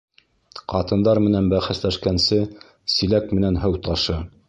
[0.73, 2.43] Ҡатындар менән бәхәсләшкәнсе,
[2.97, 4.23] силәк менән һыу ташы.